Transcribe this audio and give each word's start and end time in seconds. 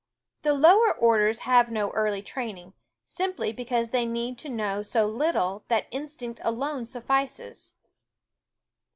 The 0.41 0.55
lower 0.55 0.91
orders 0.91 1.41
have 1.41 1.69
no 1.69 1.91
early 1.91 2.23
training, 2.23 2.73
sim 3.05 3.33
ply 3.33 3.51
because 3.51 3.91
they 3.91 4.03
need 4.07 4.35
to 4.39 4.49
know 4.49 4.81
so 4.81 5.05
little 5.05 5.63
that 5.67 5.85
instinct 5.91 6.39
alone 6.43 6.85
suffices. 6.85 7.73